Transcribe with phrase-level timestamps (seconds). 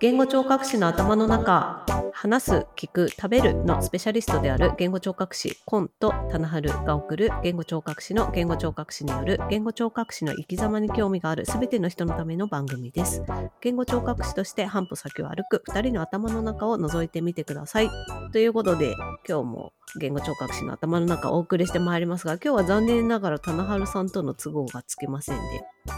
[0.00, 1.84] 言語聴覚士の頭の中
[2.26, 13.22] 話す聞く食べるのスペシャリストである言語聴覚士コンと棚春が送る言語聴覚士の言語聴覚士による言語聴覚士の生き様に興味があるすべての人のための番組です
[13.60, 17.90] 言語聴覚士として半歩先を歩く2人の頭の中を覗いてみてください
[18.32, 18.96] ということで
[19.28, 25.42] 今日も言語聴覚士の頭の中をお送りしてまいりますが今日は残念ながら棚春さんとの都合がつきませんで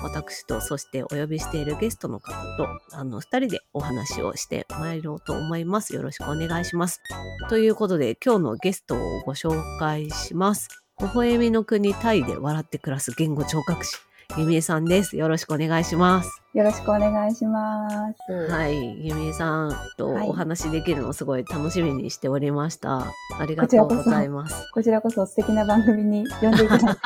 [0.03, 7.01] 私とそしてお呼びしているゲストの方とあの2人でお話をしてまいろうと思いますよろしくお願いします
[7.49, 10.69] ということで今日のゲストをご紹介します
[11.01, 13.99] 微笑みの国タイで笑って暮らす言語聴覚士
[14.37, 15.17] ゆみえさんです。
[15.17, 16.43] よろしくお願いします。
[16.53, 17.89] よろしくお願いしま
[18.29, 18.33] す。
[18.53, 19.07] はい。
[19.07, 22.99] ゆみえさんとはいお話できるのをすごい楽しみにしておりました。
[22.99, 24.71] ありがとうございます。
[24.73, 27.01] こちらこそ素敵な番組に呼んでいただいて。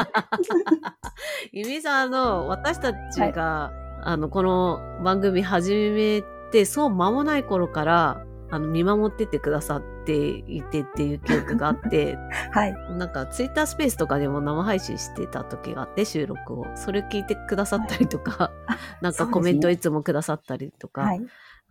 [1.52, 3.72] ゆみえさん、あの、私たちが、
[4.02, 12.18] あの、この番組始めて、そう間もない頃から、あの、見守っててくださっていてっていう記憶があって、
[12.52, 12.74] はい。
[12.90, 18.52] なんかツイッタースペースとかでも生配信してた時があって収録をそれ聞いてくださったりとか、
[19.00, 21.26] なんかコメントいつもくださったりとか、はい。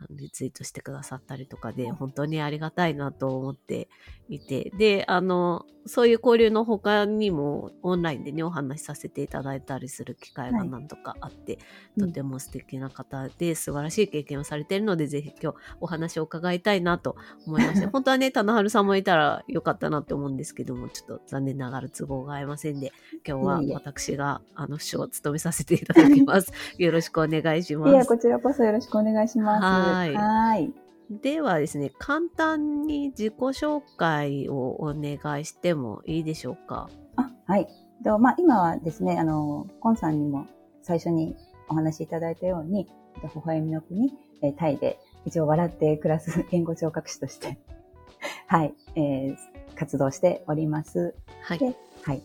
[0.09, 3.87] リツイートしてくださったりとかで本当にありがたいなと思って
[4.29, 4.71] いて。
[4.77, 10.69] であのそういう交流の他にもオンラインでねお話しさせていただいたりする機会がはい。
[10.69, 11.57] 何とかあって、
[11.97, 12.07] うん。
[12.09, 17.15] とても素敵な方で素晴らしい経験をされているのでぜひ今日お話を伺いたいなと
[17.47, 22.91] 思いまして 本当はね棚春さんもいたらよかったなって思うんですけどもちょっと残念ながら都合が合いませんで
[23.27, 26.51] 今日は私があの秘書を務めさせていただきます。
[26.77, 27.91] よろしくお願いします。
[27.91, 29.61] いや、こちらこそよろしくお願いします。
[29.93, 30.73] はいはい。
[31.09, 36.89] ではですね、簡単に自己紹介をお願いしてもいいでしょうか？
[37.17, 37.67] あ、はい。
[38.01, 40.47] でまあ、今はですね、あの、コンさんにも
[40.83, 41.35] 最初に
[41.69, 42.87] お話しいただいたように、
[43.21, 47.57] 微笑みの国、えータイで一応笑って暮らす言語聴覚士として、
[48.47, 49.37] はい、えー
[49.75, 51.13] 活動しております。
[51.43, 51.59] はい。
[51.59, 52.21] ではい。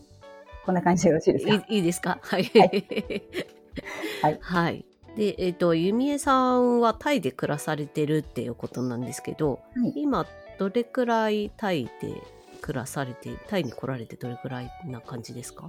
[0.65, 1.53] こんな感じでよろしいですか？
[1.53, 2.19] いいいですか？
[2.21, 2.43] はい。
[2.43, 2.67] は
[4.21, 4.85] はい はい。
[5.17, 9.93] で、えっ、と、ゆみえさんはタイで暮らされてるっていうことなんですけど、はい。
[9.95, 10.25] 今、
[10.59, 12.21] どれくらいタイで
[12.61, 15.67] 暮らされて、タイに来られてどれくらいな感じですか？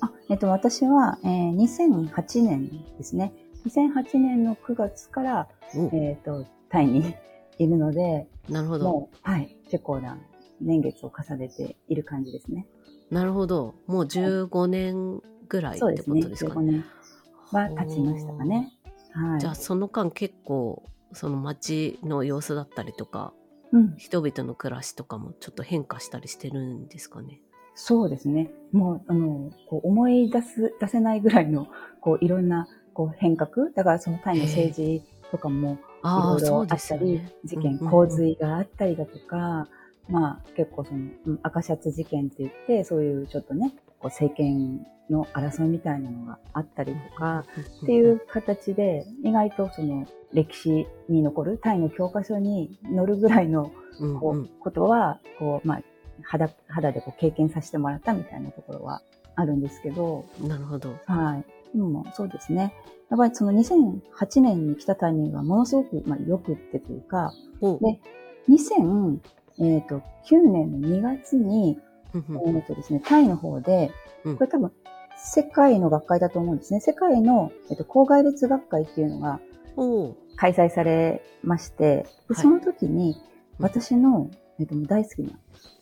[0.00, 3.32] あ、えっと、私は、えー2008年ですね。
[3.66, 7.14] 2008年の9月から、おえっと、タイに
[7.58, 8.84] いるので、なるほど。
[8.84, 10.18] もう、はい、結構な
[10.60, 12.66] 年月を重ねている感じですね。
[13.10, 13.74] なるほど。
[13.86, 16.22] もう15年ぐらいってそうですね。
[16.22, 16.84] ことですか15年
[17.52, 18.72] は経ちましたかね。
[19.18, 19.40] はい。
[19.40, 23.32] じゃあその間結構その街の様子だったりとか
[23.70, 27.40] うん、人々の暮らしとかもちょっと変化したりしてるんですかね？
[27.74, 28.50] そうですね。
[28.72, 31.68] もう、あの、こう思い出す、出せないぐらいの、
[32.00, 33.70] こう、いろんな、こう、変革。
[33.70, 37.32] だから、そのタイの政治とかも、いああろいろあったり、ね。
[37.44, 39.68] 事件、うんうんうん洪水があったりだとか、
[40.08, 47.44] まあ結構その、うん赤シャツ事件って言って、そういうちょっとね、こう政権の争いみたいなのがあったりとか、
[47.82, 53.70] っていう形で、意外とその歴史に残る、タイの教科書に載るぐらいの
[54.00, 55.82] うんこう、うんことは、こう、まあ、
[56.22, 59.02] 肌、肌でこう経験させてもらったみたいなところは
[59.34, 60.96] あるんですけど、なるほど。
[61.06, 61.76] はい。
[61.76, 62.74] でも、そうですね。
[63.10, 68.00] やっぱりその2008年に来たタイミングがものすごく、まあ、良くってというか、おで
[68.48, 69.20] 2009
[70.42, 71.78] 年の2月に、
[72.14, 73.90] えっとですね、タイの方で、
[74.24, 74.36] うん。
[74.36, 74.72] これ多分、
[75.16, 76.80] 世界の学会だと思うんですね。
[76.80, 79.40] 世界の、えっと、校外列学会っていうのが
[80.36, 82.42] 開催されまして、ではい。
[82.42, 83.16] その時に、
[83.58, 83.64] うん。
[83.64, 85.38] 私の、えっと、大好きな、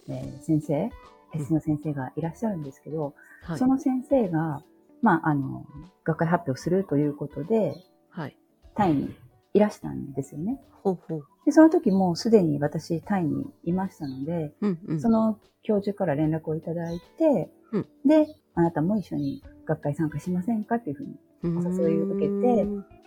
[0.08, 0.90] えー先生、
[1.34, 1.40] うん。
[1.40, 3.58] S の先生がいらっしゃるんですけど、はい。
[3.58, 4.62] その先生が、
[5.02, 5.64] まあ、あの、
[6.04, 7.74] 学会発表するということで、
[8.10, 8.36] はい。
[8.74, 9.14] タイに
[9.56, 10.60] いらしたんですよね。
[10.82, 11.24] ほうほう。
[11.44, 15.00] で、その時もうすでに私タイにいましたので、うんうん。
[15.00, 21.16] その教授から連絡をいただいて、うんで、あなたも一緒に学会参加しませんかっていうふうに、
[21.56, 22.64] おお誘いを受けて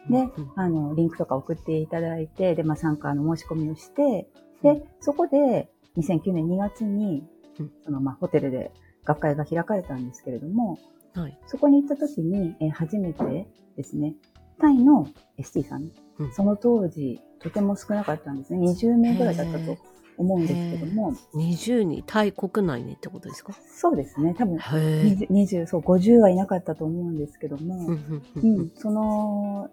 [0.09, 4.27] であの、リンクとか送っていただいて、で、まあ、参加の申し込みをして、
[4.63, 7.23] で、そこで2009年2月に
[7.59, 8.71] うん、その、まあ、ホテルで
[9.05, 10.79] 学会が開かれたんですけれども、
[11.13, 11.37] はい。
[11.47, 14.15] そこに行った時に、えー初めてですね、
[14.59, 15.07] タイの
[15.37, 15.89] ST さん、
[16.19, 16.33] うん。
[16.33, 18.59] その当時、とても少なかったんですね。
[18.67, 19.77] 20名ぐらいだったと
[20.17, 23.53] 思うんですけども、20にタイ国内にってことですか？
[23.53, 25.03] そうですね、多分へえ。
[25.03, 27.87] 20、20そう、50はいなかったと思うんですけども、
[28.35, 29.69] うんその、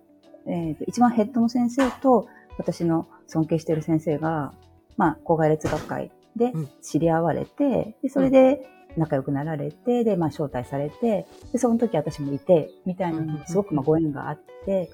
[0.46, 2.28] えーと一番ヘッドの先生と
[2.58, 4.54] 私の尊敬している先生が、
[4.96, 6.68] まあ、校外列学会でうん。
[6.80, 14.90] 知り合われて、でそれで仲良くなられて、で、まあ、招待されて、で、その時私もいて、みたいなすごくまあご縁があって。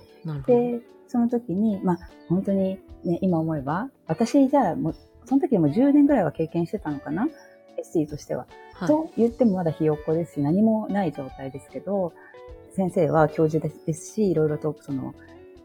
[0.46, 7.28] で、その時に、まあ、本当にね、今思えば、私じゃあもう、その時も10年ぐらいは経験してたのかな
[7.78, 8.46] ?ST としては。
[8.74, 8.88] はい。
[8.88, 12.12] と言ってもまだひよっこですし、何もない状態ですけど、
[12.74, 15.14] 先生は教授ですし、いろいろとその、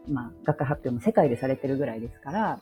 [0.08, 2.60] まあ、学会発表も世界でされてるぐらいですから、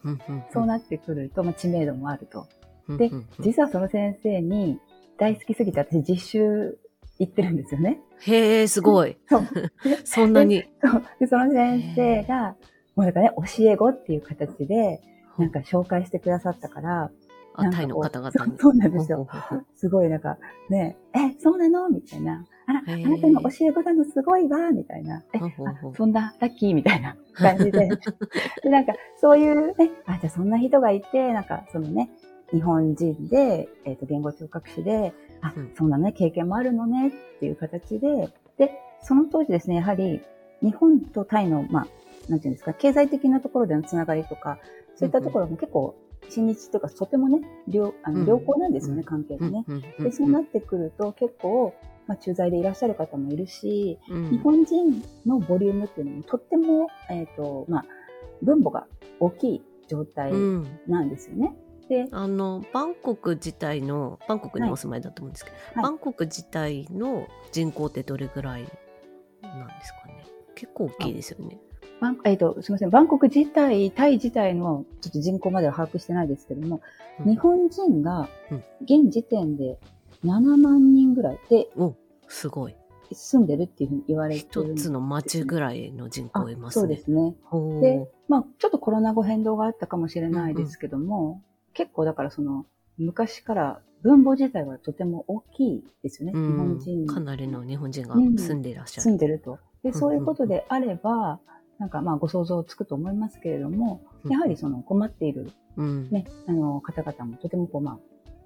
[0.52, 2.40] そうなってくると、まあ、知名度もあると。
[2.40, 4.78] うんで実はその先生に
[5.18, 6.78] 大好きすぎて私実習
[7.18, 8.00] 行ってるんですよね。
[8.20, 9.16] へえ、すごい。
[9.28, 9.42] そう。
[10.04, 10.64] そんなに。
[10.82, 12.56] そうで、その先生が、
[12.94, 15.00] もうだからね、教え子っていう形で、
[15.38, 17.10] なんか紹介してくださったから、
[17.54, 18.58] あ、タイの方々に。
[18.58, 19.26] そうなんですよ。
[19.74, 20.36] すごいなんか、
[20.68, 21.88] ね、え、そうなの？
[21.88, 22.44] みたいな。
[22.66, 25.22] あら、あなたの教え子なのすごいわみたいな。
[25.32, 25.38] え、
[25.96, 27.88] そんな、ラッキーみたいな 感じで。
[28.62, 32.10] で、なんか、そういうね、あ、じゃあそんな人がいて、なんか、そのね、
[32.52, 35.72] 日本人で、えっ、と、言語聴覚士で、あ、うん。
[35.76, 38.70] そんなね、経験もあるのねっていう形で、で、
[39.02, 40.22] その当時ですね、やはり、
[40.62, 41.86] 日本とタイの、まあ、
[42.30, 44.58] なんていうんですか、経済的なところでのつながりとか、
[44.94, 45.96] そういったところも結構、
[46.28, 48.24] 親日というか、とてもね、良あうん。
[48.24, 49.04] の良好なんですよね、うん。
[49.04, 49.64] 関係がね。
[49.98, 51.74] で、そうなってくると、結構、
[52.06, 54.30] まあ、駐在でいらっしゃる方もいるし、うん。
[54.30, 57.84] 日本人のボリュームっていうのもとっても、えっ、と、まあ、
[58.42, 58.86] 分母が
[59.20, 60.66] 大きい状態うん。
[60.86, 61.54] なんですよね。
[61.88, 65.82] で、あのバンコク自体のバンコクにお住まいだと思うんですけど、はい。
[65.84, 68.66] バンコク自体の人口ってどれぐらい
[69.42, 70.24] なんですかね？
[70.54, 71.58] 結構大きいですよね。
[72.00, 76.80] バンえっ、と、すみません、バンコク自体、タイ自体のちょっと人口までは把握してないですけども、
[77.20, 77.30] うん。
[77.30, 78.64] 日本人がうん。
[78.82, 79.78] 現時点で
[80.24, 81.94] 7万人ぐらいでお
[82.28, 82.76] すごい。
[83.12, 86.80] 住んでるっていうふうに言われて一るんですつの町ぐらいの人あ口いますね。
[86.80, 87.34] そうですね。
[87.80, 91.40] で、まあ、ちょっとコロナ後変動があったかもしれないですけども、
[91.76, 92.66] 結構だからその、
[92.98, 96.32] 昔から分母自体はとても大きいですよね。
[96.34, 96.46] うん。
[96.46, 97.06] 日本人。
[97.06, 98.36] かなりの日本人がうん。
[98.36, 99.02] 住んでいらっしゃる。
[99.02, 99.58] 住んでると。
[99.82, 101.40] で、んそういうことであれば、
[101.78, 104.32] なんかまあご想像つくと思いますけれども、うん。
[104.32, 106.10] やはりその困っているうん。
[106.10, 107.98] ね、あの方々もとてもこうまあ、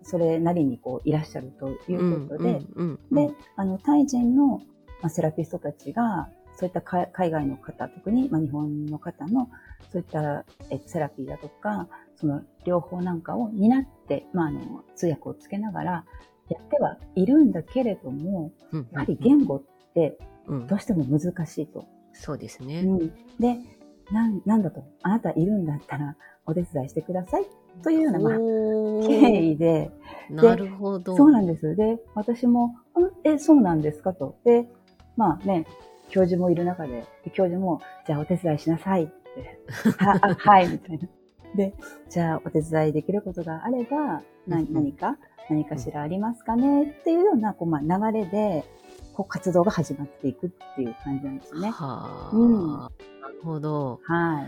[0.03, 3.29] それなりにこういらっしゃるということで、うんうん。
[3.29, 4.59] で、あの、タイ人の、
[5.03, 6.29] まあ、セラピストたちが、
[6.61, 9.49] そういったか海外の方、特に、まあ、日本の方の、
[9.91, 16.05] そういった、えセラピーだとか、その両方なんかを担って、まあ、あの、通訳をつけながら、
[16.51, 19.63] やってはいるんだけれども、うんやはり言語っ
[19.95, 21.87] てうんどうしても難しいと。
[22.13, 22.83] そうですうね。
[22.83, 22.99] ん、
[23.39, 23.59] で、
[24.13, 26.15] なん、なんだと、あなたいるんだったら
[26.45, 27.47] お手伝いしてください
[27.83, 28.37] というような、まあ、
[29.09, 29.91] 経緯で、
[30.29, 31.17] なるほど。
[31.17, 31.75] そうなんです。
[31.75, 32.73] で、私も、ん
[33.25, 34.37] え、そうなんですかと。
[34.45, 34.69] で、
[35.17, 35.67] まあね、
[36.11, 39.61] 教授もいる中で、で教授も、じゃあお手伝いしなさいって。
[40.05, 41.09] はあはい、みたいな。
[41.57, 41.75] で、
[42.09, 45.17] じゃあお手伝いできることがあれば、な何か、
[45.49, 46.85] 何かしらありますかね？
[46.85, 48.65] っていうような、こう、まあ、流れで、
[49.15, 51.71] こう、活動が始まっていくっていう感じなんですね。
[51.71, 52.89] はあ、うんな
[53.29, 54.01] るほど。
[54.05, 54.47] はい。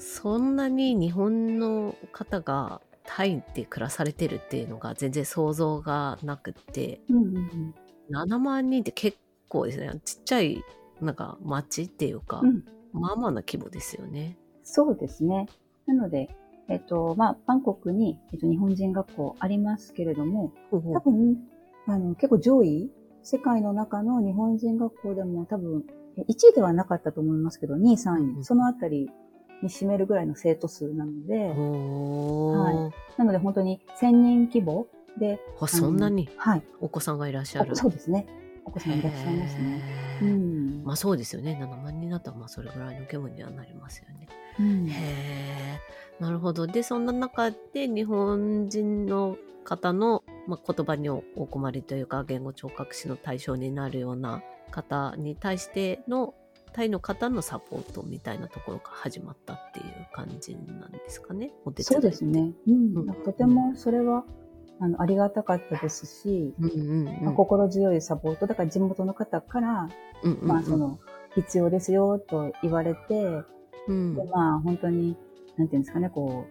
[0.00, 7.74] そんなに日本の方がタイで暮らされてるっていうのが全然想像がなくて、うんうんうん。
[8.10, 9.18] 7万人って結
[9.48, 9.90] 構ですね。
[10.04, 10.62] ちっちゃい、
[11.00, 14.36] なんか町っていうか、うんまあまあな規模ですよね。
[14.62, 15.46] そうですね。
[15.86, 16.28] なので、
[16.68, 21.38] えっと、まあ、バンコクに、えっと、日本人学校ありますけれども、多分、
[21.86, 22.90] あの、結構上位、
[23.22, 25.84] 世界の中の日本人学校でも多分、
[26.16, 29.10] え1位ではなかったと思いますけど、2位、3うん位、そのあたり
[29.62, 34.86] に占めるぐらいの生徒数なので、はなので本当に1000人規模
[35.18, 36.28] で、あそんなに？
[36.36, 37.72] はい、お子さんがいらっしゃる。
[37.72, 38.26] おそうですね。
[38.64, 39.82] お子さんいらっしゃいますね。
[40.22, 40.57] うん。
[40.88, 41.58] まあそうですよね。
[41.60, 44.26] 7万人だったらまあそれぐらいの規模にはなりますよね。
[44.58, 45.80] うんへえ、
[46.18, 46.66] なるほど。
[46.66, 56.32] で、そんな中で日本人の方の、まあ、言葉にお困りというか、言語聴覚士の対象になるような方に対しての、
[56.72, 61.52] タイの方のサポートみたいなところが始まったっていう感じなんですかね。
[61.80, 62.50] そうですね。
[62.66, 64.24] うんうんとてもそれは、
[64.80, 66.54] あの、ありがたかったですし、
[67.36, 69.88] 心強いサポート、だから地元の方から、
[70.42, 70.98] まあ、その、
[71.34, 73.42] 必要ですよと言われて、
[73.86, 74.14] うん。
[74.14, 75.16] でまあ、本当に、
[75.56, 76.46] なんていうんですかね、こ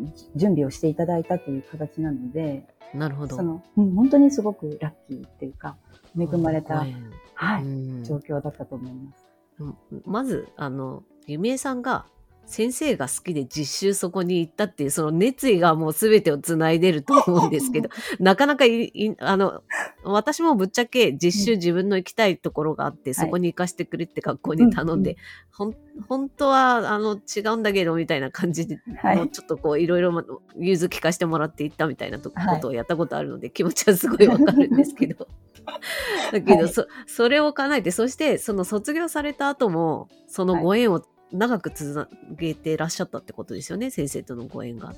[0.00, 3.36] う、じ準備をしていただいたという形なので、なるほど。
[3.36, 5.76] その、うん、本当にすごくラッキーっていうか、
[6.18, 6.86] 恵まれた、
[7.34, 7.66] はい、う
[8.00, 8.04] ん。
[8.04, 9.26] 状況だったと思います。
[9.58, 12.06] うんまず、あの、ゆみえさんが
[12.46, 17.88] 先生が好きで実習そこに行ったっていうその熱意がもう全てをつないでると思うんですけど、
[18.20, 19.62] なかなかいいあの、
[20.04, 25.16] 私もぶっちゃけ実習自分の行きたいところがあって、そこに行かせてくれって学校に頼んで、
[25.50, 25.74] ほん
[26.08, 30.24] 本当はあの違うんだけどみたいな感じで、はいちょっとこういろいろま
[30.56, 35.28] 融通聞かせてもらって行ったみたいなとはいことをやったことあるので、気持ちはすごいわかるんですけど。
[36.32, 36.68] だけど、はい。
[36.68, 41.02] そそれを叶えてそしてその卒業された後もそのご縁を
[41.32, 44.94] 長く続けてらっしゃったってことですよね、先生とのご縁が。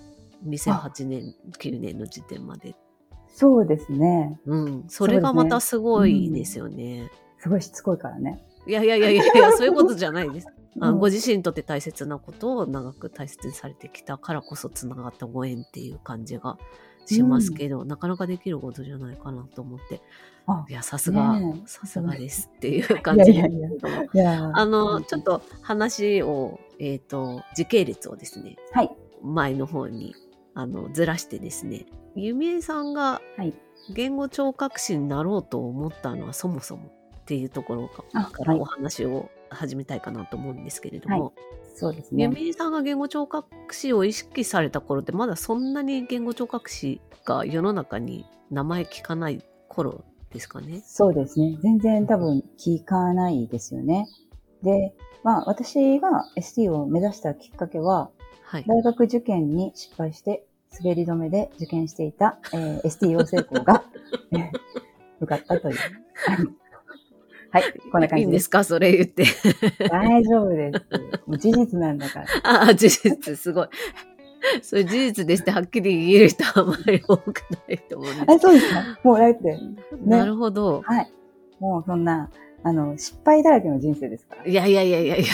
[0.47, 2.75] 2008年、9年の時点まで。
[3.29, 4.39] そうですね。
[4.47, 4.85] うん。
[4.89, 7.11] それがまたすごいですよね。
[7.39, 8.43] すごいしつこいからね。
[8.67, 10.49] いやいやいやいやいや、 そういうことじゃないです。
[10.81, 16.59] あうんご自身にとって大切なことを長く大切にされてきたからこそつながったご縁っていう感じが
[17.07, 20.01] しますけど、なかなかできることじゃないかなと思って、
[20.47, 23.33] あいや、さすが、さすがですっていう感じ。
[23.33, 23.69] いやいやいや
[24.13, 24.51] いや。
[24.55, 28.91] あの、ちょっと話を、えっ、と、時系列をですね、はい。
[29.23, 30.15] 前の方に、
[30.55, 33.55] あの、ずらしてですね、ゆみえさんがはい。
[33.91, 36.87] 言語聴覚士になろうと思ったのはそもそも
[37.21, 38.05] っていうところか
[38.45, 41.33] らお話を始めたいかなと思うんですけれども、
[41.75, 42.35] そうですゆね。
[42.35, 50.83] みえさんが言語聴覚士を意識された頃ってまだそんなに言語聴覚士が世の中に名前聞かない頃ですかね。
[50.87, 51.59] そうですね。
[51.63, 54.07] 全然多分聞かないですよね。
[54.63, 58.11] で、まあ私が ST を目指したきっかけは、
[58.45, 58.65] はい。
[58.67, 60.47] 大学受験に失敗して
[60.81, 63.85] 滑り止めで受験していた、えー ST 養成校が、
[64.33, 64.51] えー
[65.19, 65.77] 受かったという。
[67.51, 67.63] はい、
[67.93, 68.31] こんな感いいじです。
[68.31, 68.65] んですか？
[68.65, 69.25] それ言って。
[69.89, 71.39] 大丈夫です。
[71.39, 72.27] 事実なんだから。
[72.45, 73.69] ああ、事実、すごい。
[74.63, 78.99] それ事実ですってはっきり言える人はあまり多くないと思うんですえ、そうですか？
[79.03, 79.59] もうだって、
[80.05, 80.83] なるほど。
[80.85, 81.11] はい。
[81.59, 82.31] もうそんな、
[82.63, 84.47] あの、失敗だらけの人生ですから。
[84.47, 85.27] いやいやいやいやいや、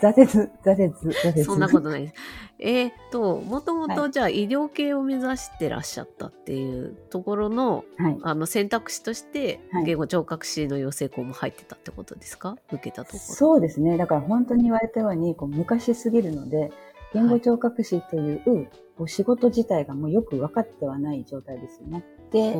[0.00, 1.44] 挫折、挫折、挫折。
[1.44, 2.14] そんなことないです。
[2.58, 8.18] えーっと、もともはいとじゃあ医療系を目指してらっしゃったっていうところのはい。
[8.22, 12.56] あの選択肢としてはい言語聴覚士の養成校も入ってたってことですか？
[12.72, 13.34] 受けたところ。
[13.34, 13.98] そうですね。
[13.98, 16.72] だから本当に言われたように、こう昔すぎるので、
[17.12, 22.04] 言語聴覚士という、こう仕事自体がもうよく分かってはない状態ですよね。
[22.32, 22.54] で、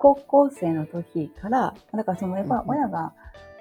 [0.00, 3.12] 高校生の時から、だからそのやっぱ親が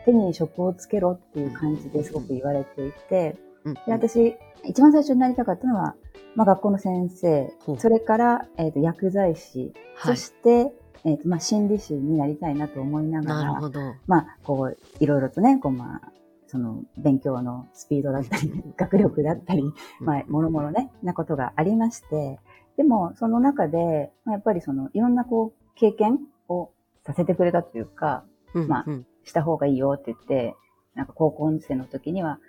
[0.06, 5.96] 手に職をつけろっていう感じですごく言われていて、うんで私、一番最初になりたかったのは、
[6.36, 7.54] まあ学校の先生。
[7.78, 10.16] それから、えっ、と、薬剤師、はい。
[10.16, 10.72] そして、
[11.04, 13.80] えっ、と、まあ心理師になりたいなと思いながら、なるほど。
[14.08, 16.12] まあ、こう、いろいろとね、こう、まあ、
[16.48, 19.64] その、勉強のスピードだったり、学力だったり、
[20.00, 22.40] まあ、もろもろね、なことがありまして、
[22.78, 26.72] でも、その中で、まあやっぱりその、いろんなこう、経験を
[27.06, 30.56] させてくれたというか、うんまあうんした方がいいよって言って、
[30.96, 32.40] なんか高校生の時には、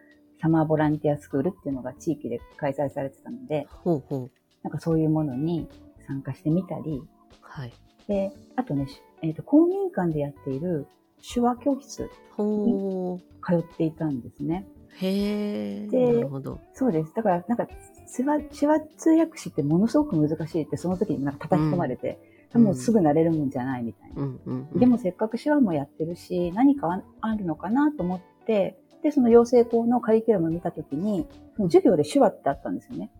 [0.40, 4.30] サマーボランティアスクールっていうのが地域で開催されてたので、ほうほう。
[4.62, 5.68] なんかそういうものに
[6.06, 7.02] 参加してみたり、
[7.42, 7.72] はい。
[8.08, 10.86] で、あとね、しえっ、と、公民館でやっている
[11.34, 13.20] 手話教室ほう。
[13.44, 14.66] 通っていたんですね。
[14.96, 15.86] へえ。
[15.88, 16.60] でなるほど。
[16.72, 17.14] そうです。
[17.14, 17.68] だから、なんか、
[18.16, 24.22] 手話、手話通訳士ってものすごく難しいって、その時になんか叩き込まれて、うんもうすぐなれるもんじゃないみたいな。
[24.22, 24.78] うんうんうん。
[24.78, 31.26] でもせっかく手話もやってるし、何かああるのかなと思って、で、その養成校のカリキュラムを見た時に、
[31.56, 33.10] その授業で手話ってあったんですよね。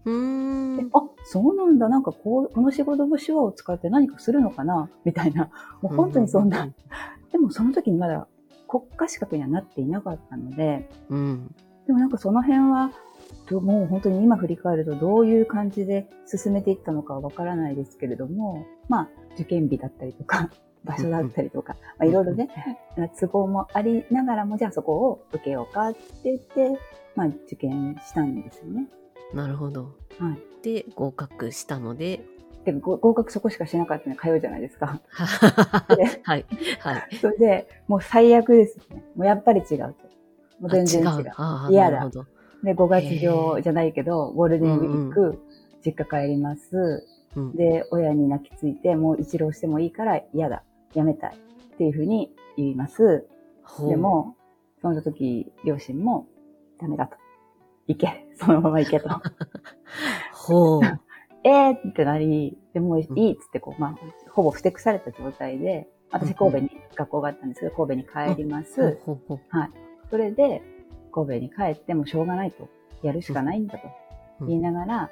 [0.93, 1.89] あ、そうなんだ。
[1.89, 5.51] なんかこう、この仕事も手話を使って何かするのかなみたいな。
[5.81, 6.69] もう本当にそんな。
[7.33, 8.27] でもその時にまだ
[8.69, 11.55] 国家資格にはなっていなかったので、うん。
[11.87, 12.93] でもなんかその辺は、
[13.49, 20.51] どもう本当に今振り返るとどういう感じで進めていったのかはわからないですけれども、まあ受験日だったりとか、
[20.85, 22.49] 場所だったりとか、まあいろいろね、
[23.19, 26.79] 都合もありながらも、じゃあそこを受けようかって言って、
[27.15, 28.89] まあ受験したんですよね。
[29.35, 29.95] なるほど。
[30.19, 30.65] はい。
[30.65, 32.25] で、合格したので、
[32.65, 35.01] で、ご合格そこしかしなかったので通うじゃないですか。
[35.97, 36.45] で はい。
[36.81, 37.17] はい。
[37.17, 39.03] それで、もう最悪ですね。
[39.17, 39.85] もうやっぱり違うと。
[40.61, 41.33] もう全然違う。
[41.71, 42.11] 嫌だ。
[42.63, 45.39] で、5月病じゃないけど、ゴールデンウィーうク、
[45.85, 47.07] 実家帰ります。
[47.37, 50.63] うん、で、親に泣きついて、もう一浪してもいいから嫌だ。
[50.95, 51.37] やめたい。
[51.75, 53.27] っていうふうに言います。
[53.89, 54.37] で、も、
[54.83, 56.27] その時、両親も、
[56.81, 57.17] ダメだと。
[57.87, 58.27] 行け。
[58.37, 59.09] そのまま行けと。
[60.33, 60.81] ほう。
[61.45, 63.99] えーってなり、でもういいっつって、こう、まあ、
[64.31, 68.99] ほぼふてくされた状態で、私神戸に学校があったんですけど、神戸に帰ります。
[69.05, 69.41] ほうほう
[70.11, 70.63] それで、
[71.13, 72.69] 神戸に帰ってもしょうがないと。
[73.03, 73.87] やるしかないんだと。
[73.87, 74.11] うん
[74.47, 75.11] 言いながら、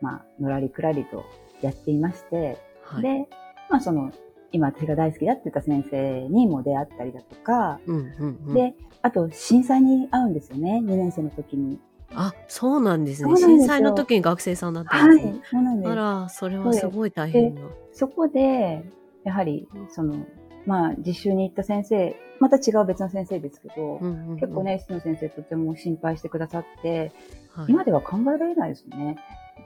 [0.00, 1.26] まあ、のらりくらりと
[1.62, 3.02] やっていまして、はい。
[3.02, 3.28] で、
[3.68, 4.12] まあその、
[4.52, 11.78] 今私が大好きだって言った先生にも出会ったりだとか、うんうんうん、で、あと震災に会うんですよね、2年生の時に。
[12.14, 13.36] あ、そうなんですね。
[13.36, 15.92] すよ震災の時に学生さんだったはいんですね。、そうなんです。
[15.92, 17.62] あら、それはすごい大変な。
[17.92, 18.84] そこで、
[19.24, 20.26] やはり、その、
[20.66, 27.12] まあ実習に行った先生、また違う別の先生ですけど、うんうんうん結構、ね、石野先生とても心配してくださって、
[27.52, 29.16] はい、今では考えられないですね。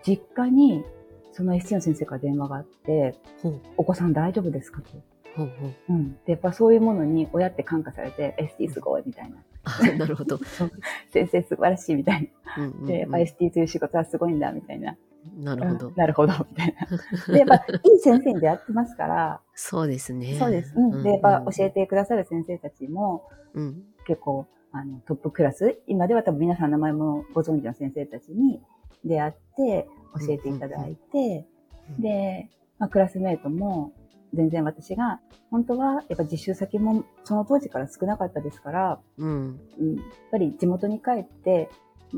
[0.07, 0.85] 実家に、
[1.37, 4.81] その ST の先生から電話があって、ほうお子さん大丈夫ですか？
[4.83, 4.88] と。
[5.37, 5.73] ほうほう。
[5.91, 6.12] うん。
[6.25, 9.37] で、やっぱそういうものに親って感化されて、ST すごいみたいな。
[9.64, 10.38] あ なるほど。
[11.12, 12.87] 先生素晴らしいみたいうんうんうんな。
[12.88, 14.97] で、やっぱ ST という仕事はすごいんだみたいな。
[15.38, 15.95] なるほどうん。
[15.97, 16.87] なるほど、みたいな。
[17.35, 20.35] で、やっぱいい先生に出会ってますから、そうですね。
[20.35, 20.73] そうです。
[20.76, 21.03] うん。
[21.03, 23.83] で、やっぱ教えてくださる先生たちもうん。
[24.07, 28.61] 結構、あの、トップクラス、今では多分皆さん名前もご存知の先生たちに
[29.04, 29.88] 出会って
[30.26, 31.54] 教えていただいて、うん
[31.99, 33.92] で、まあ、クラスメイトも
[34.32, 35.20] 全然私が、
[35.50, 39.61] 本当はやっぱ実習先もその当時から少なかったですから、うん。
[39.78, 41.70] うん、やっぱり地元に帰って、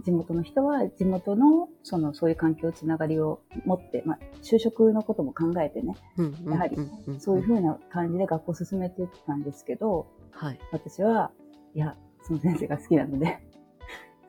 [0.04, 6.76] 地元の人は地元の、その、そういう環境つながりを持って、まあ、就職のことも考えてね、うんうんやはり
[7.18, 10.58] そういうふうな感じで学校を進めていったんですけど、はい。
[10.72, 11.30] 私は、
[11.74, 13.38] いや、その先生が好きなので、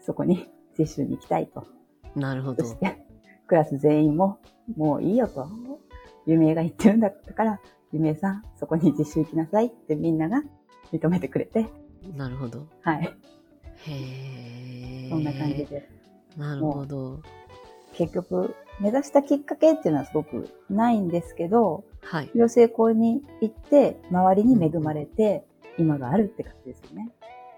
[0.01, 0.47] そこに
[0.77, 1.65] 実習に行きたいと。
[2.17, 2.71] なるほどそ。
[2.71, 2.97] して、
[3.47, 4.39] クラス全員も、
[4.75, 5.47] もういいよと。
[6.25, 7.59] ゆみえが言ってるんだったから、
[7.93, 10.43] ゆみえさん、そこに実習行きなさいってみんなが
[10.91, 11.67] 認めてくれて、
[12.15, 12.67] なるほど。
[12.81, 13.03] はい。
[13.03, 15.09] へえ。
[15.09, 15.89] そんな感じで。
[16.37, 17.21] なるほど。
[17.93, 22.29] 結局、目指したきっかけっていうのはすごくないんですけど、はい。
[22.35, 25.45] 養成校に行って、周りに恵まれて、
[25.77, 27.09] 今があるって感じですよね。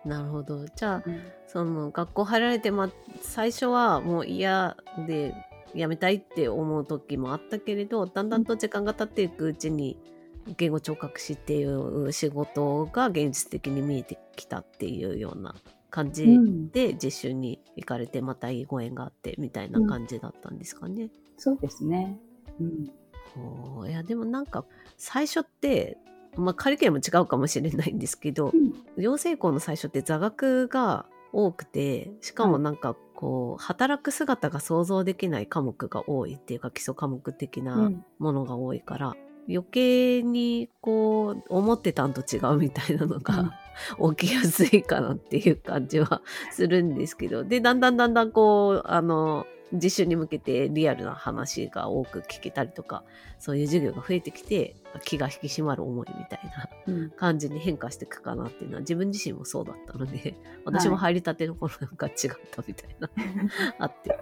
[0.09, 0.65] なるほど。
[0.75, 2.89] じゃあ、うんその学校入られて、まあ、
[3.21, 5.33] 最初はもう嫌で
[5.73, 9.97] 辞めたいって思う時もあったけれどだんだんと時間が経っていくうちに
[10.57, 15.55] 言語聴覚士っていう仕事が現実的に見えてきたっていうような
[15.89, 21.09] 感じうんで実習に行かれてまたいいご縁があってみたいな感じだったんですかね。
[21.37, 22.19] そうですね。
[22.59, 22.63] う
[23.85, 23.89] ん。
[23.89, 24.65] いやでもなんか
[24.97, 25.97] 最初って、
[26.35, 28.73] まあ、カリキュラム違うかもしれないんですけど、うん。
[29.01, 38.05] 養成校の最初って座学が多くてしかもなんかこう、働く姿が想像できない科目が多いっていうか基礎科目的うなん。
[38.17, 39.15] ものが多いから、
[39.49, 43.53] 余計にこう思ってたんと違うみたいなのが、
[44.15, 46.21] 起きやすいかなっていう感じは
[46.51, 53.03] するんですけどでだんだんだんだんこうあの実習に向けてリアルな話が多く聞けたりとか
[53.37, 56.39] そういう授業が増えてきて気が引き締まる思いみたい
[56.87, 57.09] なうん。
[57.11, 62.13] 感じに変化していくかなっていうのは自分自身もそうだったので 私も入りたての頃なんか違っ
[62.51, 63.09] たみたいな、
[63.77, 64.17] あって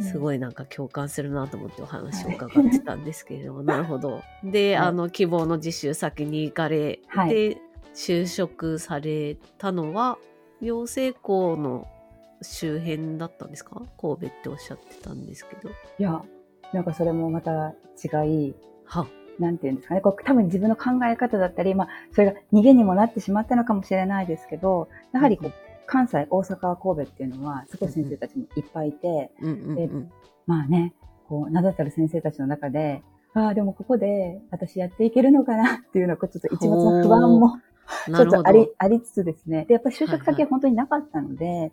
[0.00, 4.22] すごいなんか共感するなと思ってお話を伺ってたんですけれども、なるほど。
[4.44, 4.88] で、はい。
[4.88, 7.30] あの希望の実習先に行かれ、はい。
[7.30, 7.58] で
[7.94, 10.18] 就職されたのは
[10.60, 11.88] 養成校の
[12.42, 13.82] 周辺だったんですか？
[14.00, 15.70] 神戸っておっしゃってたんですけど。
[15.70, 16.22] いや、
[16.72, 19.06] なんかそれもまた違い、は、
[19.38, 20.00] なんていうんですかね。
[20.00, 25.52] これ多分自分の考え方だったり、まあ、それが逃げにもなってしまったのかもしれないですけど、やはりこう、
[25.86, 30.10] 関西、大阪、神戸っていうのは、すごい先生たちもいっぱいいて、うんうんうん。
[30.46, 30.94] まあね、
[31.28, 33.02] こう、名だたる先生たちの中で、
[33.34, 37.58] ああ、でもここで私やっていけるのかなっていうのが、ちょっと一抹の不安も、
[38.06, 38.12] ち。
[38.12, 39.64] ょっとあり、ありつつですね。
[39.66, 41.72] で、やっぱり就職はいはい先は本当になかったので、で、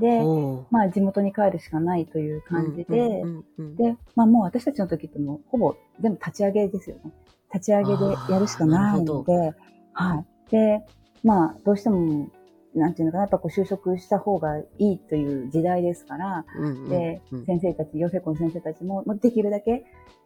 [0.00, 7.12] ーまあ地元に帰るしかないという感じで、うんうんうんで、まあもう私たちの時ってもうほぼ全部立ち上げですよね。
[7.52, 9.54] 立ち上げでやるしかないので、
[9.92, 10.50] はい。
[10.50, 10.84] で、
[11.22, 12.28] まあどうしても、
[12.74, 17.46] なんていうのかな、やっぱこう就職した方がいいという時代ですから、うんうんで、うん。
[17.46, 19.84] 先生たち、養成校の先生たちも、できるだけ、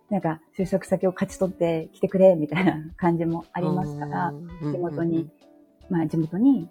[0.09, 4.73] なんか就職先を勝ち取ってきてくれ、みたいな感じもありますから、うん。
[4.73, 5.29] 地元に、
[5.91, 6.69] まあ地元に、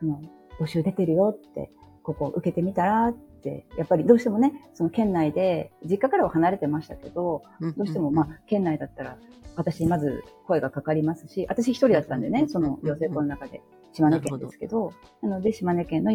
[0.00, 0.20] その、
[0.58, 1.70] 募集出てるよって、
[2.14, 7.42] ここ受けてみたらって、やっぱりどうしてもね、その県内で、実家からは離れてましたけど、
[7.76, 9.16] どうしてもまあ県内だったら、
[9.56, 14.92] 私にまず声がかかりますし、私一人だったんでね、その養成校の中で、島根県ですけど、
[15.22, 16.12] なので島根県の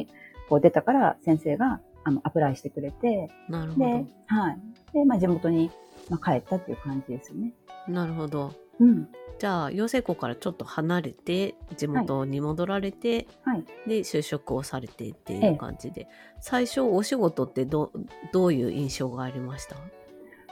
[0.49, 3.85] こう出たから先生があのアプライしてくれて、なるほで、
[4.27, 4.59] はい。
[4.93, 5.71] で、まあ地元に、
[6.09, 7.53] まあ、帰ったっていう感じですよね。
[7.87, 7.93] ど。
[7.93, 8.53] なるほど。
[8.79, 9.09] うん。
[9.37, 13.63] じゃあ養成校からちょっと離れて地元に戻られて、はい。
[13.87, 16.07] で就職をされてっていう感じで、
[16.39, 17.91] 最初お仕事ってど
[18.31, 19.75] どういう印象がありました？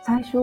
[0.03, 0.37] 最初、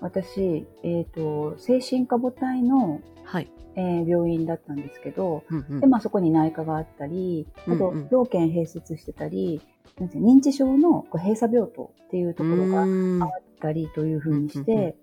[0.00, 3.50] 私、えっ、と、精神科母体の、はい。
[3.76, 5.80] えー病院だったんですけど、うんうん。
[5.80, 7.98] で、まあそこに内科があったり、あとうん。
[7.98, 9.62] うん、老犬併設してたり、
[9.98, 12.82] 認知症の閉鎖病棟っていうところが
[13.24, 14.96] あったりというふうにして、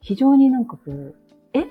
[0.00, 1.14] 非常になんかこう、
[1.52, 1.66] え？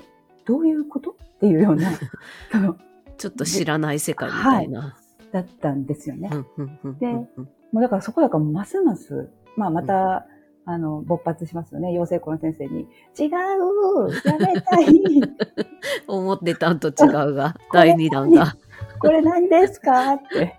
[0.46, 1.10] どういうこと？
[1.10, 1.90] っていうような、
[2.50, 2.76] その、
[3.18, 4.96] ちょっと知らない世界みたいな。
[5.32, 6.30] だったんですよね。
[6.32, 10.26] うんうんうんでうんうんもうだからそこだからますます、まあまた、
[10.64, 11.92] あの、勃発しますよね。
[11.92, 12.88] 養成校の先生に。
[13.18, 13.30] 違う
[14.24, 14.86] やめたい
[16.06, 18.56] 思ってたんと違うが 第2弾が。
[19.00, 19.48] これ何？
[19.48, 20.14] ですか？
[20.14, 20.54] って。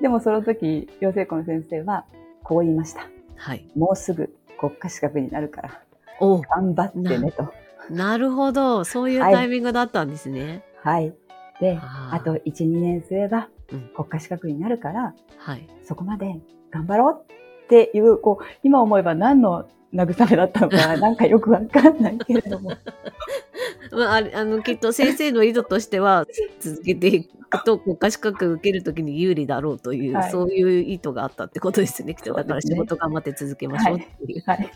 [0.00, 2.06] でもその時、養成校の先生は、
[2.42, 3.08] こう言いました。
[3.36, 3.68] はい。
[3.76, 5.80] もうすぐ国家資格になるから、
[6.20, 7.52] お頑張ってねと。
[7.94, 8.84] なるほど。
[8.84, 10.62] そういうはいタイミングだったんですね。
[10.82, 11.14] はい。
[11.60, 15.68] で、あと1、2年すればうん国家資格になるから、はい。
[15.82, 17.32] そこまで頑張ろう
[17.64, 22.72] っていう、こう、今思えば何の慰めだったのか、 なんかよくわかんないけれども。
[23.92, 26.26] まあ、あのきっと先生の意図としては
[26.58, 34.70] 続けていくと国家資格受けるときに有利だろうという、はいそういう意図があったってことですねきっとだから仕事頑張って続けましょうっていう、はい。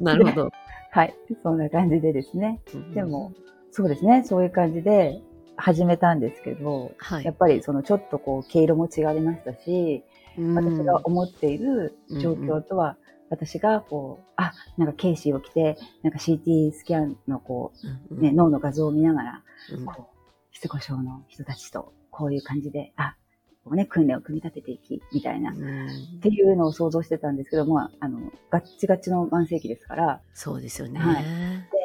[0.00, 0.50] なるほど、
[0.94, 1.14] はい。
[1.42, 2.60] そんな感じでですね。
[2.72, 3.32] うんでも、
[3.72, 4.22] そうですね。
[4.24, 5.20] そういう感じで
[5.56, 10.04] 始めたんですけど、はいやっぱりそのちょっとこう、毛色も違いましたし、
[10.38, 12.96] うん私が思っている状況とは、
[13.28, 17.72] 私がこう、あ、なんかケーシーを着て、なんか CT スキャンのこ
[18.10, 23.16] う、うんね、脳の画像を見ながら、うんこう、失語症の人たちとこういう感じで、あ、
[23.64, 26.20] こうね、訓練を組み立てていき、みたいな、っうん。
[26.20, 31.24] ていうのを想像してたんですけども、あの、ガッチガチの慢性期ですから、そうですよね、はい。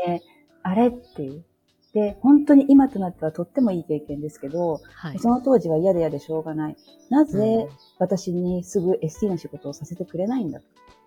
[0.07, 0.21] で、
[0.63, 1.45] あれっていう。
[1.93, 5.19] で、本当に今となってはとってもいい経験ですけど、はい。
[5.19, 6.75] その当時は嫌で嫌でしょうがない。
[7.09, 7.77] なぜうん。
[7.97, 10.65] 私にすぐ ST の仕事をさせてくれないんだと。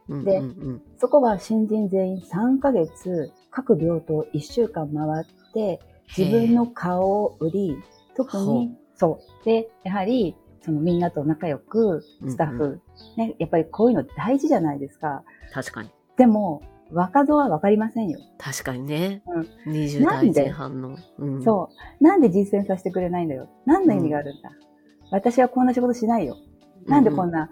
[0.08, 0.82] うんでうんうん。
[0.98, 5.80] そこは新人全員3ヶ月、各病棟1週間回って、
[6.16, 7.76] 自分の顔を売り、
[8.16, 9.44] 特に、そう。
[9.44, 12.80] で、やはり、そのみんなと仲良く、スタッフ、うん
[13.16, 15.24] ね、やっぱりこういうの大事じゃないですか。
[15.52, 18.20] 確かにでも、若造はわかりませんよ。
[18.38, 21.70] 確かにね、うん20代前半の、うんそ
[22.00, 22.04] う。
[22.04, 23.48] なんで実践させてくれないんだよ。
[23.66, 24.50] 何の意味があるんだ？
[25.10, 26.36] 私はこんな仕事しないよ。
[26.86, 27.48] なんでこんな、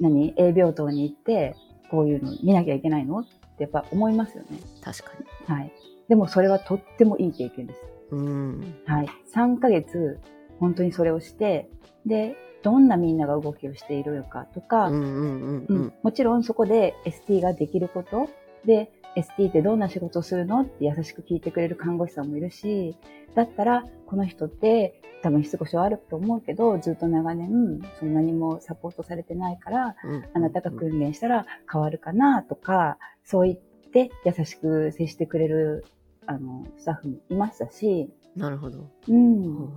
[0.00, 1.54] 何 ?A 病棟に行って、
[1.90, 3.20] こういうの見なきゃいけないの？
[3.20, 3.24] っ
[3.56, 4.58] てやっぱ思いますよね。
[4.82, 5.10] 確か
[5.48, 5.72] にはい。
[6.08, 7.80] でもそれはとってもいい経験です。
[8.12, 9.08] うんはい。
[9.34, 10.20] 3ヶ月、
[10.60, 11.68] 本当にそれをして、
[12.06, 18.28] で、どんなみんなが動きをしているのかとか、もちろんそこで ST ができること、
[18.64, 22.96] で、ST ってどんな仕事をするのって優しく聞いてくれる看護師さんもいるし、
[23.34, 35.84] だったら、この人って多分失語症あると思うけど、ずっと長年、そんなにもサポートされてないから、うんあなたが訓練したら変わるかなとか、そう言って優しく接してくれる、
[36.26, 39.70] あの、スタッフもいましたし、なるほど、うん。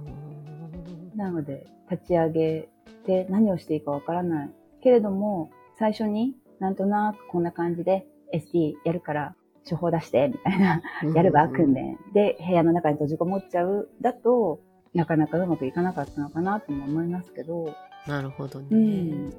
[1.15, 2.69] なので、立ち上げ
[3.07, 4.49] て何をしていいかわからない。
[4.81, 9.35] けれども、最初になんとなくこんな感じで ST やるから
[9.67, 10.81] 処方出して、みたいな、
[11.15, 11.97] やれば訓練。
[12.13, 13.89] で、部屋の中に閉じこもっちゃう。
[14.01, 14.59] だと、
[14.93, 17.73] なかなかうまくいかなかったのかなとも思いますけど。
[18.07, 19.33] なるほどね、うん。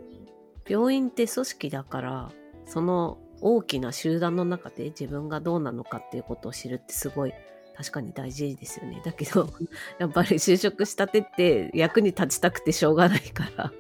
[0.69, 2.31] 病院って組織だから
[2.67, 7.33] その大きな集団の中で自分がどうなのかっていうことを知るってすごい
[7.79, 9.49] 確かに大事ですよねだけど
[9.99, 13.73] やっぱり就職したてって役に立ちたくてしょうがないから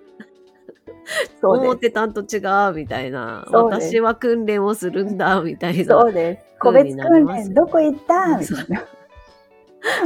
[1.40, 2.38] そう思っでてたんと違
[2.70, 5.88] うみたいな私は訓練をするんだみたいす。
[5.88, 6.44] なそうです。
[6.60, 8.36] 個別訓練どこ行った？
[8.38, 8.84] みたいな。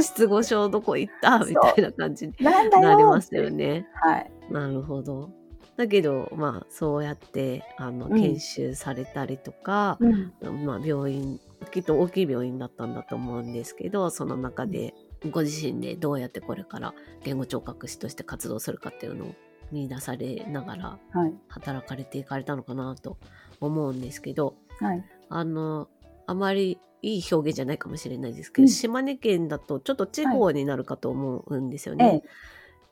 [0.01, 1.39] 失語症どこ行った？
[1.39, 3.85] みたいな感じになりますよね。
[3.95, 4.31] はい。
[4.49, 5.29] なるほど。
[5.75, 10.65] だけどまあそうやってあのうん研修されたりとか、うん。
[10.65, 11.39] まあ、病院
[11.71, 14.93] きっと大きい病院だったんだと思うんですけどその中で
[15.31, 19.35] ご自身でどうやってこれから言語聴覚士として活動するかっていうのを
[19.71, 21.33] 見出されながらはい。
[21.47, 23.17] 働かれていかれたのかなと
[23.59, 25.03] 思うんですけどはい。
[25.29, 25.87] あの
[26.27, 32.23] あまりいい表現じゃないかもしれないですけど、うん島根県だとちょっと地方になるかと思うんですよえね。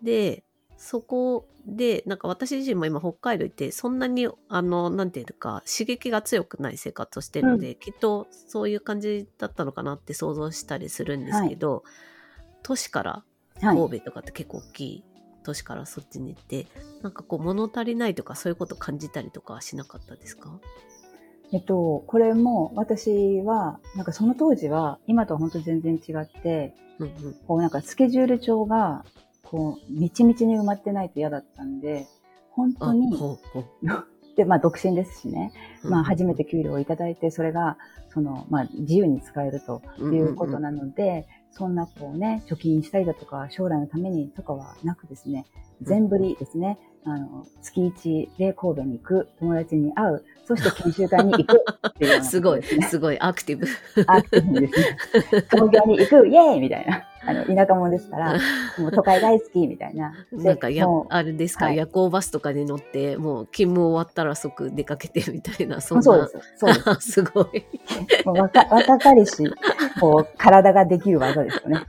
[0.02, 0.06] え。
[0.06, 0.44] で
[0.84, 11.84] そこでなんか私自身も今北海道行ってそんなにあのなんていうか刺激が強くない生活をしてるので、きっとそういう感じだったのかなって想像したりするんですけど、
[12.64, 13.24] 都市から
[13.62, 13.78] はい。
[13.78, 15.04] 神戸とかって結構大きい
[15.44, 16.66] 都市からそっちに行って
[17.04, 20.60] なんかこう物足りないとかそういうこと感じたりとかはしなかったですか？
[21.54, 27.34] えっと、これも私は、なんかその当時は、今とは本当全然違って、うんうん。
[27.46, 29.04] こうなんかスケジュール帳が、
[29.44, 32.08] こう、みちみちに埋まってないと嫌だったんで、
[32.52, 33.12] 本あ当に、
[34.36, 35.52] で、まあ独身ですしね、
[35.84, 37.78] まあ初めてうん給料をいただいて、それが、
[38.10, 45.46] その、まあ自由に使えるということなので、そんなこうね、貯金したりだとか、将来のためにとかはなくですね、
[45.82, 52.86] 全振りですね、あの、月1で神戸に行く、友達に会う、そして研修会に行くっていうようなすごいですね。
[52.90, 53.66] すごいアクティブ。
[54.08, 54.98] アクティブにですね、
[55.52, 57.04] 東京に行く、イエーイみたいな。
[57.26, 58.34] あの、田舎者ですから、
[58.80, 60.14] もう都会大好きみたいな。
[60.32, 66.54] でなんかやあれですか、はい夜行バスとかに乗ってもう勤務終わったら即出かけてみたいなそんなそうです。
[66.58, 67.12] そうです。
[67.12, 67.64] すごい
[68.26, 69.44] もう若若かりし、
[70.00, 71.82] こう、体ができる技ですよね。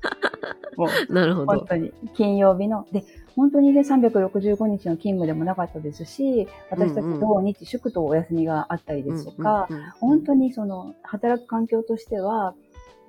[0.77, 3.05] もう、なるほど本当に、金曜日の、で、
[3.37, 12.55] 本当にね、365日の勤務でもなかったですし、私たち土日祝とお休みがあったりですとか、うんうんうん本当にその、働く環境としては、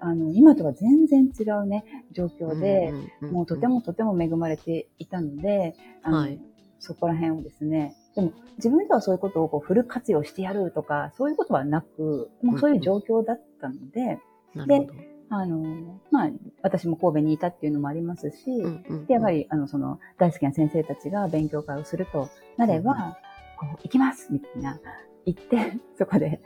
[0.05, 6.39] あの、今とは全然違うね、状況で、うんうんうんもうとてもとても恵まれていたので、あのはい。
[6.79, 14.19] そこら辺をですね、でも自分ではそういうことをこうフル活用してやるとか、そういうことはなく、もうそういう状況だったので、
[14.53, 14.93] なるほど。
[15.29, 16.29] あの、まあ、
[16.61, 19.05] 私も神戸にいたっていうのもありますし、うんうんうん。
[19.05, 23.17] で、やっぱり、あの、その、大好きな先生たちが勉強会をするとなれば、
[23.57, 24.79] こう、行きますみたいな、
[25.25, 26.41] 行って、そこで、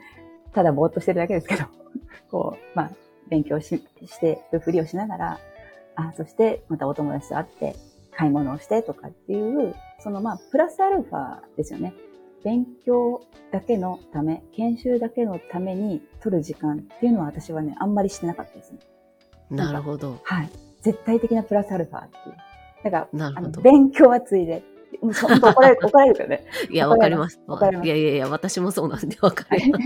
[0.54, 1.64] ただぼーっとしてるだけですけど、
[2.30, 2.90] こう、まあ、
[3.28, 5.40] 勉強ししてるふりをしながら、
[5.96, 7.76] あ、そして、またお友達と会って、
[8.16, 11.94] 買い物をしてとかっていう、その、まあ、プラスアルファですよね。
[12.44, 13.20] 勉強
[13.52, 18.78] だけのため、研修だけのために取る時間っていうのは私はね、あんまりしてなかったですね。
[19.50, 20.20] なるほど。
[20.22, 20.50] はい。
[20.82, 22.36] 絶対的なプラスアルファっていう。
[22.84, 23.50] だから、あの。
[23.60, 24.62] 勉強はついで。
[25.02, 26.44] もう本当怒られる、怒られるからね。
[26.70, 27.40] いや、わかりわかります。
[27.46, 29.84] わかりますいやいやいや、私もそうなんでわかります。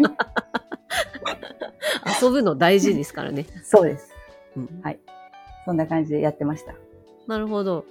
[2.22, 3.46] 遊ぶの大事ですからね。
[3.64, 4.12] そうです。
[4.56, 4.68] うん
[5.64, 6.74] そんな感じでやってました。
[7.28, 7.84] なるほど。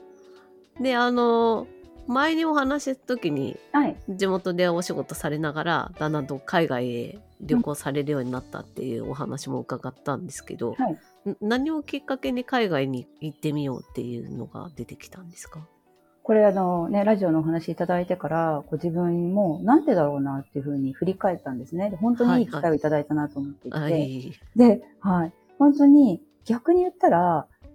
[0.79, 1.67] で、あの、
[2.07, 3.95] 前にお話しした時に、はい。
[4.09, 11.29] 地元でお仕事されながら、だんだんと海外へ旅行されるようになったっていうお話も伺ったんですけど、はい。
[11.29, 15.65] ん何をきっかけに海外に行ってみようっていうのが出てきたんですか？
[16.31, 21.89] これあのね、ラジオのお話いただいてから、こう自分もなんでだろうなっていうふうに振り返ったんですね。
[21.89, 23.77] で本当にいい機会をいただいたなと思っていて。
[23.77, 25.33] あいいで、はい。
[25.59, 27.19] 本当に逆に言ったら、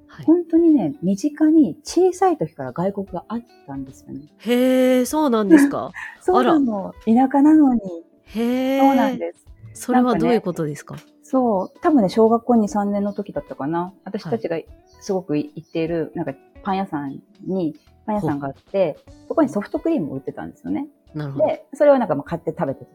[0.07, 4.23] はい、本当にね、身近に小さい時から外国があったんですよね。
[4.39, 5.93] へえ、そうなんですか。
[6.23, 6.95] そうなの。
[7.05, 7.81] 田舎なのに。
[8.25, 8.81] へえ。
[8.81, 9.47] そうなんです。
[9.75, 10.97] それはどういうことですか？
[11.23, 11.79] そう。
[11.83, 13.93] 多分ね、小学校に3年の時だったかな。
[14.07, 14.59] 私たちが
[15.03, 16.33] すごく行っている、なんか
[16.67, 17.77] パン屋さんに、
[18.07, 18.99] パン屋さんがあって、
[19.29, 20.89] そこにソフトクリームを売ってたんですよね。
[21.15, 21.47] なるほど。
[21.47, 22.91] で、それをなんかまあ買って食べてた。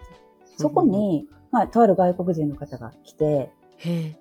[0.57, 3.49] そこに、まあ、とある外国人の方が来て。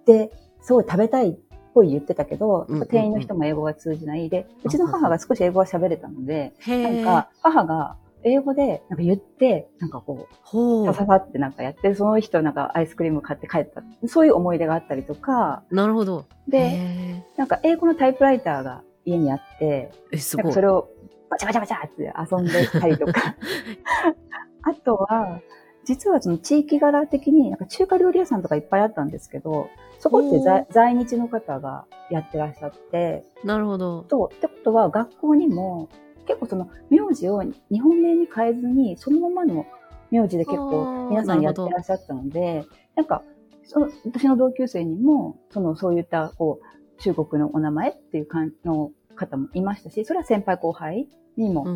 [0.07, 0.31] で、
[0.63, 1.37] すごい食べたいっ
[1.75, 6.53] ぽい言ってたけど、店員の人も英語が通じないで、うちの母が少し英語が喋れたので。
[6.69, 10.95] なんか、母が英語でなんか言って、なんかこう、さ。
[10.95, 13.83] ささってなんかやって、その人なんかアイスクリーム買って帰った。
[14.07, 16.27] そういう思い出があったりとか、なるほど。
[16.47, 20.39] で、へなんか英語のタイプライターが家にあって、そ。
[20.61, 20.89] れを
[21.31, 23.37] バチャバチャバチャって遊んでたりとか。
[24.63, 25.41] あとは、
[25.85, 34.03] 実はその地域柄的になんか中華料理屋さんとかいっぱいあったんですけど、そこって在在日の方がやってらっしゃって、なるほど。
[34.03, 35.89] と、ってことは学校にも
[36.27, 39.67] 結構その名字を日本名に変えずに、そのままの
[40.11, 43.23] 名字で結あ構ー皆さんやってらっしゃったので、なんか、
[43.63, 51.67] その私の同級生にも、そのそういったこう中国のお名前っていう感じの方もいましたし、それは先輩後輩にも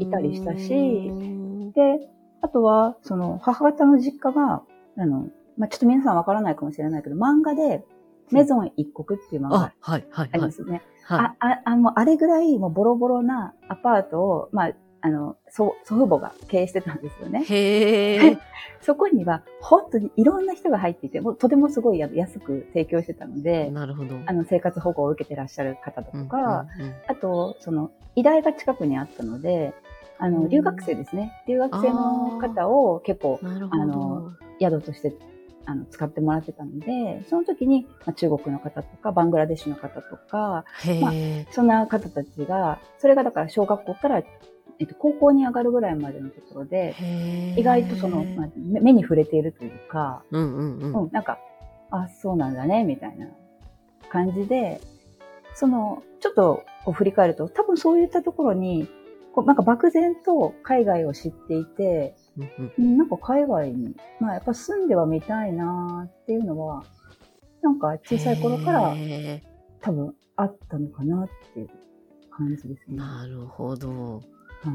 [0.00, 1.12] いいたりしたし
[1.74, 2.08] で、
[2.42, 4.62] あとは、その、母方の実家が、
[4.96, 5.28] あの、
[5.58, 7.84] まあ、ちょっと皆さんわからないかもしれないけど、漫画で、
[8.30, 10.30] メゾン一国っていう漫画あ、はい、はい、はい。
[10.32, 10.82] ありますね。
[11.04, 14.72] はあ、あ、あ、もうあれぐらい、もうボロボロなアパートを、まあ、
[15.02, 17.44] あの、祖祖父母が経営してたんですよねい。。
[17.44, 18.38] へえ。
[18.80, 24.16] そこには、本当にいろんな人が入っていて、もうとてもすごい安く提供してたので、なるほど。
[24.26, 29.72] あの、生活保護を受けてらっしゃる方だとうんか、うんうんあと、その、医大が近くにあったので、
[30.18, 31.32] あの、うん留学生ですね。
[31.46, 34.32] 留学生の方を結構、あの。
[34.60, 35.14] 宿として、
[35.66, 40.64] あの、使ってもらってたので、その時に、まあ、中国の方とか、バングラデシュの方とか、
[41.00, 41.12] まあ。
[41.50, 44.22] そんな方たちが、それがだから小学校から、
[44.80, 46.96] えっと、高校に上がるぐらいまでのところで。
[47.56, 51.02] 意外とその、まあ、目目に触れているというか、うんうんうん。
[51.04, 51.38] うん、なんか、
[51.90, 53.28] あ、そうなんだね、みたいな
[54.08, 54.80] 感じで、
[55.54, 58.88] その、ちょっとこう振り返ると、多分そういったところに、
[59.34, 66.84] こうなんか漠然と海外を知っていて、うんうんうんなんか海外に、まあやっぱ住んではみたいなっていうのは、
[67.60, 69.42] なんか小さい頃からへ
[69.82, 71.68] 多分あったのかなっていう
[72.30, 72.96] 感じですえね。
[72.96, 74.22] なるほど。
[74.62, 74.70] は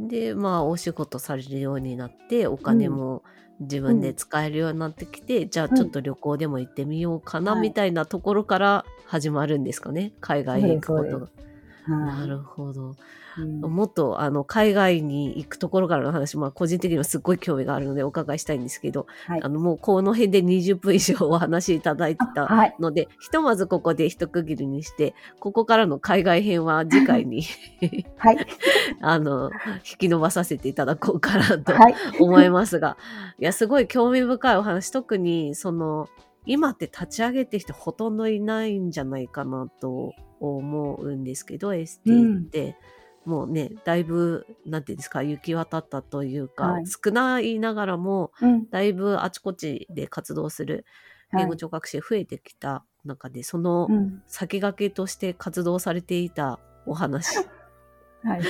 [0.00, 0.08] い。
[0.08, 3.22] で、まあ、お仕事されるようになって、お金も
[3.60, 7.60] 自分で使えるようになってきて、じゃあちょっと旅行でも行ってみようかな、はい。
[7.62, 10.12] みたいなところから始まるんですかね。
[10.20, 11.24] 海外へ行くこそうでとが。
[11.24, 11.45] はい
[11.88, 12.94] なるほど。
[13.38, 22.74] うんもっとあの海外に行くところからの話、まあ、個人的にはすっごい興味があるのでお伺いしたいんですけど、はいあのもうこの辺で20分以上お話しいただいてたはい。
[22.80, 27.42] ので、ひとまずここで一区切りにして、ここからの海外編は次回に
[28.16, 28.38] はい。
[29.02, 29.50] あの
[29.90, 31.94] 引き伸ばさせていただこうかなとはい。
[32.18, 32.96] 思いますが、
[33.38, 36.08] いや、すごい興味深いお話、特にその、
[36.46, 42.76] 今って立ち上げてる人ほとんどいないんじゃないかなと思うんですけど、ST って、
[43.24, 48.66] もうね、だいぶ、なんていうんですか、行き渡ったというか、はい少ないながらも、うん。
[48.70, 50.84] だいぶあちこちで活動する
[51.30, 54.22] はい言語聴覚士増えてきた中で、そのうん。
[54.26, 57.36] 先駆けとして活動されていたお話
[58.22, 58.42] はい。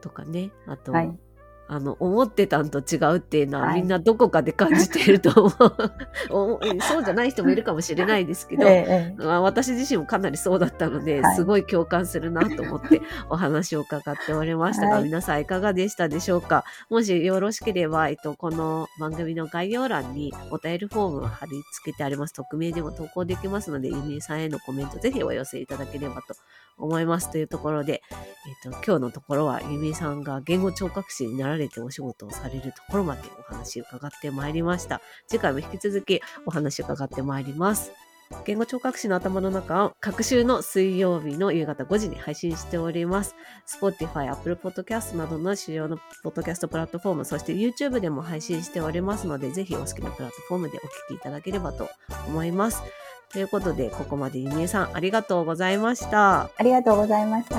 [0.00, 1.18] とかね、あと、はい。
[1.66, 3.80] あの、思ってたんと違うっていうのは、はい。
[3.80, 5.92] みんなどこかで感じていると思う。
[6.30, 6.60] お。
[6.80, 11.36] そうじゃない人もいるかもしれないですけど、 ええまあ私自身もかなりそうだったので、はい。
[11.36, 13.00] すごい共感するなと思って
[13.30, 15.04] お話を伺っておりましたが、はい。
[15.04, 16.64] 皆さんいかがでしたでしょうか？
[16.90, 22.34] もしよろしければ、えっと、この番組の概要欄にお便りフォームを貼り付けてあります。
[22.34, 26.34] 匿名でも投稿できますので、ゆみえさんへのコメントぜひお寄せいただければと
[26.76, 28.02] 思いますというところで、
[28.64, 35.00] えっと、今日のところはゆみさんが言語聴覚士になられてお仕事をされるところまでお話を伺ってまいりました。
[35.26, 37.92] 次回も引き続きお話を伺ってまいります。
[38.44, 43.36] 言語聴覚士の頭の中を各週の水曜日の夕方5時に配信しております。
[43.66, 51.88] Spotify、Apple Podcast などの主要のポッドキャストプラットフォーム、そして YouTube でも配信しておりますので、ぜひお好きなプラットフォームでお聞きいただければと
[52.26, 52.82] 思います。
[53.32, 56.50] ということで、ここまでゆみえさんありがとうございました。
[56.56, 57.54] ありがとうございました。